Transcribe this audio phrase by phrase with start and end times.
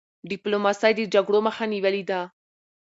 [0.29, 2.19] ډيپلوماسی د جګړو مخه نیولي ده.